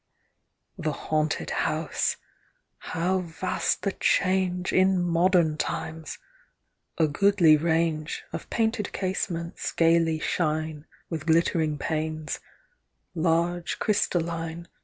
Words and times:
The 0.79 0.93
Haunted 0.93 1.51
House!— 1.51 2.17
how 2.91 3.19
vast 3.19 3.83
the 3.83 3.91
change 3.91 4.73
In 4.73 4.99
modem 4.99 5.57
times! 5.57 6.17
A 6.97 7.07
goodly 7.07 7.55
range 7.55 8.23
Of 8.33 8.49
painted 8.49 8.93
casements 8.93 9.71
gaily 9.71 10.17
shine 10.17 10.87
With 11.11 11.27
glittering 11.27 11.77
panes; 11.77 12.39
large 13.13 13.77
crystalline. 13.77 14.67